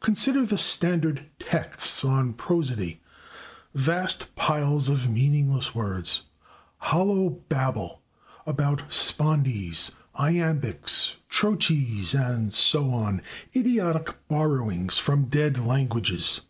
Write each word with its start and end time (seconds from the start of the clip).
Consider 0.00 0.46
the 0.46 0.56
standard 0.56 1.28
texts 1.38 2.02
on 2.02 2.32
prosody 2.32 3.02
vast 3.74 4.34
piles 4.34 4.88
of 4.88 5.10
meaningless 5.10 5.74
words 5.74 6.22
hollow 6.78 7.28
babble 7.28 8.00
about 8.46 8.90
spondees, 8.90 9.90
iambics, 10.14 11.16
trochees 11.28 12.14
and 12.14 12.54
so 12.54 12.88
on 12.90 13.20
idiotic 13.54 14.16
borrowings 14.28 14.96
from 14.96 15.26
dead 15.26 15.58
languages. 15.58 16.40